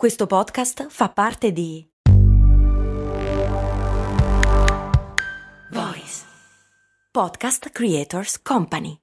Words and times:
Questo 0.00 0.26
podcast 0.26 0.86
fa 0.88 1.10
parte 1.10 1.52
di 1.52 1.86
Voice 5.70 6.24
Podcast 7.12 7.70
Creators 7.74 8.38
Company. 8.42 9.02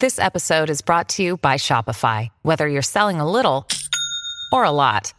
This 0.00 0.18
episode 0.18 0.68
is 0.68 0.82
brought 0.82 1.08
to 1.16 1.22
you 1.22 1.38
by 1.38 1.56
Shopify. 1.56 2.28
Whether 2.42 2.68
you're 2.68 2.82
selling 2.82 3.18
a 3.18 3.24
little 3.24 3.66
or 4.52 4.64
a 4.64 4.70
lot, 4.70 5.14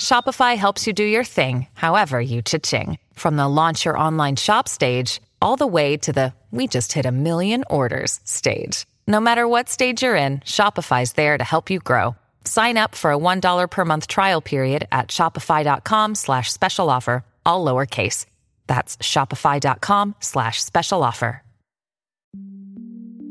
Shopify 0.00 0.56
helps 0.56 0.84
you 0.84 0.92
do 0.92 1.04
your 1.04 1.22
thing, 1.22 1.68
however 1.74 2.20
you 2.20 2.42
cha-ching. 2.42 2.98
From 3.14 3.36
the 3.36 3.46
launch 3.46 3.84
your 3.84 3.96
online 3.96 4.34
shop 4.34 4.66
stage, 4.66 5.20
all 5.40 5.54
the 5.54 5.68
way 5.68 5.96
to 5.98 6.12
the 6.12 6.32
we 6.50 6.66
just 6.66 6.94
hit 6.94 7.06
a 7.06 7.12
million 7.12 7.62
orders 7.70 8.18
stage. 8.24 8.86
No 9.06 9.20
matter 9.20 9.46
what 9.46 9.68
stage 9.68 10.02
you're 10.02 10.16
in, 10.16 10.40
Shopify's 10.40 11.12
there 11.12 11.38
to 11.38 11.44
help 11.44 11.70
you 11.70 11.78
grow. 11.78 12.16
Sign 12.48 12.78
up 12.78 12.94
for 12.94 13.12
a 13.12 13.18
$1 13.18 13.70
per 13.70 13.84
month 13.84 14.06
trial 14.06 14.40
period 14.40 14.88
at 14.90 15.08
shopify.com 15.08 16.14
slash 16.14 16.50
special 16.50 16.88
offer, 16.88 17.22
all 17.44 17.62
lowercase. 17.62 18.24
That's 18.66 18.96
shopify.com 18.96 20.14
slash 20.20 20.64
special 20.64 21.02
offer. 21.02 21.42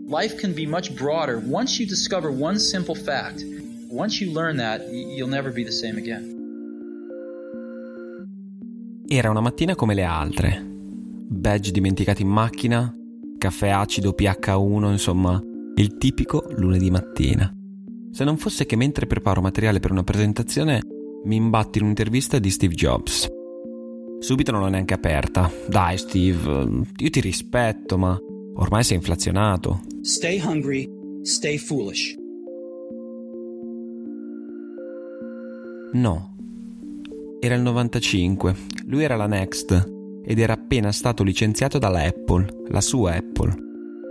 Life 0.06 0.38
can 0.38 0.54
be 0.54 0.68
much 0.68 0.96
broader 0.96 1.40
once 1.40 1.80
you 1.80 1.88
discover 1.88 2.30
one 2.32 2.60
simple 2.60 2.94
fact. 2.94 3.44
Once 3.90 4.22
you 4.22 4.32
learn 4.32 4.58
that, 4.58 4.82
you'll 4.92 5.28
never 5.28 5.52
be 5.52 5.64
the 5.64 5.72
same 5.72 5.98
again. 5.98 6.36
Era 9.10 9.32
una 9.32 9.42
mattina 9.42 9.76
come 9.76 9.96
le 9.96 10.04
altre. 10.04 10.62
Badge 10.62 11.72
dimenticati 11.72 12.22
in 12.22 12.30
macchina, 12.30 12.94
caffè 13.40 13.70
acido 13.70 14.14
pH1, 14.16 14.92
insomma, 14.92 15.42
il 15.76 15.98
tipico 15.98 16.46
lunedì 16.56 16.92
mattina. 16.92 17.57
Se 18.18 18.24
non 18.24 18.38
fosse 18.38 18.66
che 18.66 18.76
mentre 18.76 19.06
preparo 19.06 19.42
materiale 19.42 19.80
per 19.80 19.92
una 19.92 20.02
presentazione 20.02 20.82
mi 21.26 21.36
imbatti 21.36 21.78
in 21.78 21.84
un'intervista 21.84 22.40
di 22.40 22.50
Steve 22.50 22.74
Jobs. 22.74 23.28
Subito 24.18 24.52
non 24.52 24.62
l'ho 24.62 24.70
neanche 24.70 24.96
aperta. 24.96 25.52
Dai 25.70 26.00
Steve, 26.00 26.82
io 26.98 27.10
ti 27.12 27.20
rispetto, 27.20 27.96
ma 27.96 28.20
ormai 28.56 28.84
sei 28.84 28.98
inflazionato. 28.98 29.82
Stay 30.02 30.42
hungry, 30.44 30.90
stay 31.22 31.60
foolish. 31.60 32.16
No. 35.92 36.36
Era 37.40 37.54
il 37.54 37.62
95, 37.62 38.56
lui 38.88 39.04
era 39.04 39.16
la 39.16 39.28
Next 39.28 39.92
ed 40.26 40.40
era 40.40 40.54
appena 40.54 40.92
stato 40.92 41.22
licenziato 41.22 41.78
dalla 41.78 42.02
Apple, 42.02 42.48
la 42.70 42.82
sua 42.82 43.14
Apple. 43.14 43.54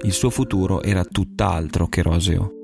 Il 0.05 0.12
suo 0.12 0.31
futuro 0.31 0.81
era 0.81 1.05
tutt'altro 1.05 1.88
che 1.88 2.03
roseo. 2.03 2.56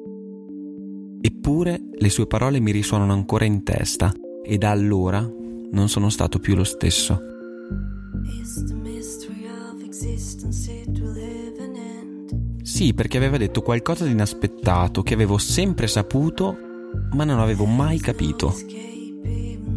Eppure 1.24 1.80
le 1.96 2.08
sue 2.10 2.26
parole 2.26 2.58
mi 2.58 2.72
risuonano 2.72 3.12
ancora 3.12 3.44
in 3.44 3.62
testa 3.62 4.12
e 4.44 4.58
da 4.58 4.70
allora 4.70 5.20
non 5.20 5.88
sono 5.88 6.08
stato 6.10 6.40
più 6.40 6.56
lo 6.56 6.64
stesso. 6.64 7.16
Sì, 12.62 12.92
perché 12.92 13.16
aveva 13.18 13.36
detto 13.36 13.62
qualcosa 13.62 14.04
di 14.04 14.10
inaspettato 14.10 15.04
che 15.04 15.14
avevo 15.14 15.38
sempre 15.38 15.86
saputo, 15.86 16.56
ma 17.12 17.22
non 17.22 17.38
avevo 17.38 17.66
mai 17.66 18.00
capito. 18.00 18.52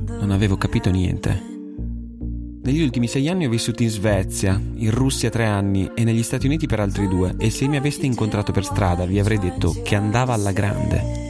Non 0.07 0.31
avevo 0.31 0.57
capito 0.57 0.89
niente. 0.89 1.53
Negli 2.63 2.81
ultimi 2.81 3.07
sei 3.07 3.29
anni 3.29 3.45
ho 3.45 3.49
vissuto 3.49 3.83
in 3.83 3.89
Svezia, 3.89 4.59
in 4.59 4.89
Russia 4.89 5.29
tre 5.29 5.45
anni 5.45 5.91
e 5.93 6.03
negli 6.03 6.23
Stati 6.23 6.47
Uniti 6.47 6.65
per 6.65 6.79
altri 6.79 7.07
due 7.07 7.35
e 7.37 7.51
se 7.51 7.67
mi 7.67 7.77
aveste 7.77 8.07
incontrato 8.07 8.51
per 8.51 8.65
strada 8.65 9.05
vi 9.05 9.19
avrei 9.19 9.37
detto 9.37 9.75
che 9.83 9.93
andava 9.93 10.33
alla 10.33 10.51
grande. 10.51 11.24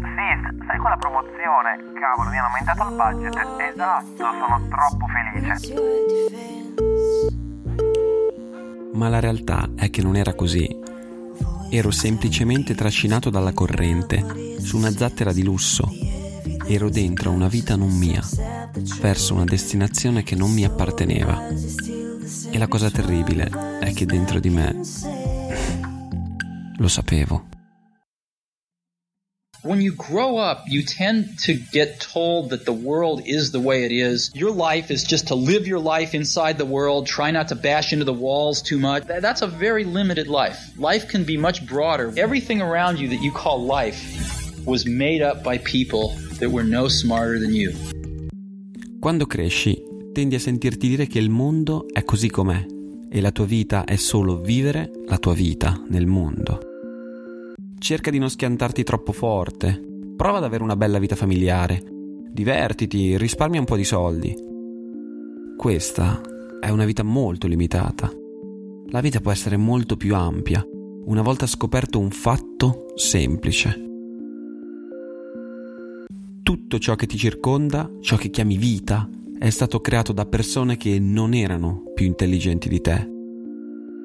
Sì, 0.00 0.64
sai 0.66 0.78
quella 0.78 0.96
promozione? 0.96 1.76
Cavolo, 1.98 2.30
mi 2.30 2.38
hanno 2.38 2.48
aumentato 2.48 2.88
il 2.88 2.94
budget. 2.96 3.36
Esatto, 3.72 4.16
sono 4.16 4.66
troppo 4.68 5.06
felice. 5.06 5.74
Ma 8.94 9.08
la 9.08 9.20
realtà 9.20 9.68
è 9.76 9.90
che 9.90 10.02
non 10.02 10.16
era 10.16 10.34
così. 10.34 10.68
Ero 11.70 11.90
semplicemente 11.90 12.74
trascinato 12.74 13.30
dalla 13.30 13.52
corrente 13.52 14.58
su 14.60 14.76
una 14.76 14.90
zattera 14.90 15.32
di 15.32 15.42
lusso. 15.42 15.88
Ero 16.66 16.88
dentro 16.88 17.30
una 17.30 17.48
vita 17.48 17.76
non 17.76 17.96
mia, 17.96 18.22
verso 19.00 19.34
una 19.34 19.44
destinazione 19.44 20.22
che 20.22 20.34
non 20.34 20.52
mi 20.52 20.64
apparteneva. 20.64 21.48
E 22.50 22.58
la 22.58 22.68
cosa 22.68 22.90
terribile 22.90 23.78
è 23.80 23.92
che 23.92 24.06
dentro 24.06 24.40
di 24.40 24.50
me 24.50 24.74
lo 26.76 26.88
sapevo. 26.88 27.49
When 29.62 29.82
you 29.82 29.92
grow 29.92 30.38
up, 30.38 30.64
you 30.68 30.82
tend 30.82 31.38
to 31.40 31.52
get 31.52 32.00
told 32.00 32.48
that 32.48 32.64
the 32.64 32.72
world 32.72 33.20
is 33.26 33.52
the 33.52 33.60
way 33.60 33.84
it 33.84 33.92
is. 33.92 34.30
Your 34.34 34.50
life 34.50 34.90
is 34.90 35.04
just 35.04 35.26
to 35.28 35.34
live 35.34 35.66
your 35.66 35.78
life 35.78 36.14
inside 36.14 36.56
the 36.56 36.64
world, 36.64 37.06
try 37.06 37.30
not 37.30 37.48
to 37.48 37.56
bash 37.56 37.92
into 37.92 38.06
the 38.06 38.14
walls 38.14 38.62
too 38.62 38.78
much. 38.78 39.04
That's 39.04 39.42
a 39.42 39.46
very 39.46 39.84
limited 39.84 40.28
life. 40.28 40.56
Life 40.78 41.08
can 41.08 41.24
be 41.24 41.36
much 41.36 41.66
broader. 41.66 42.10
Everything 42.16 42.62
around 42.62 42.98
you 42.98 43.08
that 43.08 43.20
you 43.20 43.32
call 43.32 43.62
life 43.62 44.00
was 44.64 44.86
made 44.86 45.20
up 45.20 45.42
by 45.42 45.58
people 45.58 46.14
that 46.38 46.50
were 46.50 46.64
no 46.64 46.88
smarter 46.88 47.38
than 47.38 47.52
you. 47.52 47.74
Quando 48.98 49.26
cresci, 49.26 49.76
tendi 50.14 50.36
a 50.36 50.38
sentirti 50.38 50.88
dire 50.88 51.06
che 51.06 51.18
il 51.18 51.28
mondo 51.28 51.86
è 51.92 52.02
così 52.02 52.30
com'è 52.30 52.64
e 53.10 53.20
la 53.20 53.30
tua 53.30 53.44
vita 53.44 53.84
è 53.84 53.96
solo 53.96 54.40
vivere 54.40 54.90
la 55.06 55.18
tua 55.18 55.34
vita 55.34 55.78
nel 55.88 56.06
mondo. 56.06 56.69
Cerca 57.80 58.10
di 58.10 58.18
non 58.18 58.28
schiantarti 58.28 58.82
troppo 58.82 59.10
forte, 59.10 59.82
prova 60.14 60.36
ad 60.36 60.44
avere 60.44 60.62
una 60.62 60.76
bella 60.76 60.98
vita 60.98 61.16
familiare, 61.16 61.82
divertiti, 62.30 63.16
risparmia 63.16 63.58
un 63.58 63.64
po' 63.64 63.74
di 63.74 63.84
soldi. 63.84 64.36
Questa 65.56 66.20
è 66.60 66.68
una 66.68 66.84
vita 66.84 67.02
molto 67.02 67.46
limitata. 67.46 68.12
La 68.90 69.00
vita 69.00 69.20
può 69.20 69.30
essere 69.30 69.56
molto 69.56 69.96
più 69.96 70.14
ampia 70.14 70.62
una 71.06 71.22
volta 71.22 71.46
scoperto 71.46 71.98
un 71.98 72.10
fatto 72.10 72.92
semplice. 72.96 73.82
Tutto 76.42 76.78
ciò 76.78 76.94
che 76.96 77.06
ti 77.06 77.16
circonda, 77.16 77.90
ciò 78.00 78.16
che 78.16 78.28
chiami 78.28 78.58
vita, 78.58 79.08
è 79.38 79.48
stato 79.48 79.80
creato 79.80 80.12
da 80.12 80.26
persone 80.26 80.76
che 80.76 80.98
non 80.98 81.32
erano 81.32 81.84
più 81.94 82.04
intelligenti 82.04 82.68
di 82.68 82.80
te. 82.82 83.10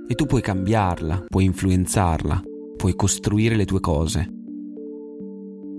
E 0.07 0.15
tu 0.15 0.25
puoi 0.25 0.41
cambiarla, 0.41 1.25
puoi 1.27 1.43
influenzarla, 1.43 2.41
puoi 2.85 2.95
costruire 2.95 3.55
le 3.55 3.65
tue 3.65 3.79
cose. 3.79 4.31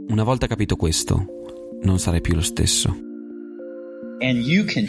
Una 0.08 0.24
volta 0.24 0.48
capito 0.48 0.74
questo, 0.74 1.24
non 1.82 2.00
sarai 2.00 2.20
più 2.20 2.34
lo 2.34 2.40
stesso. 2.40 2.88
Can 4.64 4.88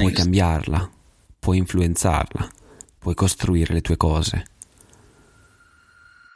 Puoi 0.00 0.12
cambiarla, 0.12 0.90
puoi 1.38 1.58
influenzarla, 1.58 2.48
puoi 2.98 3.14
costruire 3.14 3.74
le 3.74 3.80
tue 3.80 3.96
cose. 3.96 4.44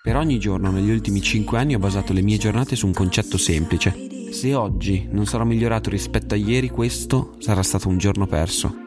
Per 0.05 0.15
ogni 0.15 0.39
giorno 0.39 0.71
negli 0.71 0.91
ultimi 0.91 1.21
cinque 1.21 1.59
anni 1.59 1.75
ho 1.75 1.81
basato 1.81 2.13
le 2.13 2.23
mie 2.23 2.39
giornate 2.39 2.77
su 2.77 2.87
un 2.87 2.93
concetto 2.93 3.37
semplice. 3.37 4.31
Se 4.31 4.55
oggi 4.55 5.09
non 5.11 5.27
sarò 5.27 5.43
migliorato 5.43 5.91
rispetto 5.91 6.35
a 6.35 6.37
ieri, 6.37 6.69
questo 6.69 7.35
sarà 7.41 7.65
stato 7.65 7.89
un 7.89 7.99
giorno 7.99 8.29
perso. 8.29 8.86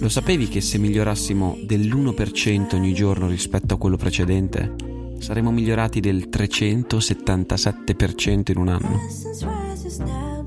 Lo 0.00 0.08
sapevi 0.08 0.48
che 0.48 0.60
se 0.60 0.78
migliorassimo 0.78 1.58
dell'1% 1.62 2.76
ogni 2.76 2.94
giorno 2.94 3.26
rispetto 3.26 3.74
a 3.74 3.78
quello 3.78 3.96
precedente, 3.96 4.74
saremmo 5.18 5.50
migliorati 5.50 5.98
del 6.00 6.28
377% 6.30 8.52
in 8.52 8.58
un 8.58 8.68
anno? 8.68 9.00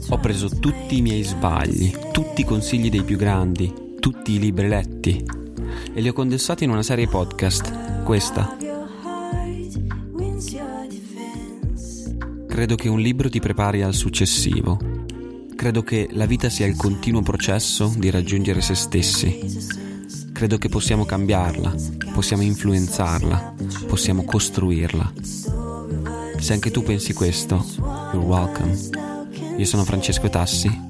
Ho 0.09 0.17
preso 0.19 0.49
tutti 0.49 0.97
i 0.97 1.01
miei 1.01 1.23
sbagli, 1.23 1.91
tutti 2.11 2.41
i 2.41 2.45
consigli 2.45 2.89
dei 2.89 3.03
più 3.03 3.17
grandi, 3.17 3.73
tutti 3.99 4.33
i 4.33 4.39
libri 4.39 4.67
letti 4.67 5.23
e 5.93 6.01
li 6.01 6.07
ho 6.07 6.13
condensati 6.13 6.63
in 6.63 6.69
una 6.69 6.83
serie 6.83 7.07
podcast, 7.07 8.03
questa. 8.03 8.57
Credo 12.47 12.75
che 12.75 12.89
un 12.89 12.99
libro 12.99 13.29
ti 13.29 13.39
prepari 13.39 13.81
al 13.81 13.93
successivo. 13.93 14.90
Credo 15.61 15.83
che 15.83 16.07
la 16.13 16.25
vita 16.25 16.49
sia 16.49 16.65
il 16.65 16.75
continuo 16.75 17.21
processo 17.21 17.93
di 17.95 18.09
raggiungere 18.09 18.61
se 18.61 18.73
stessi. 18.73 19.67
Credo 20.33 20.57
che 20.57 20.69
possiamo 20.69 21.05
cambiarla, 21.05 21.75
possiamo 22.15 22.41
influenzarla, 22.41 23.53
possiamo 23.85 24.23
costruirla. 24.23 25.13
Se 26.39 26.53
anche 26.53 26.71
tu 26.71 26.81
pensi 26.81 27.13
questo, 27.13 27.63
you're 27.77 28.17
welcome. 28.17 28.75
Io 29.57 29.65
sono 29.65 29.83
Francesco 29.83 30.29
Tassi 30.29 30.81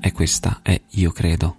e 0.00 0.10
questa 0.10 0.60
è 0.62 0.80
Io 0.92 1.12
Credo. 1.12 1.58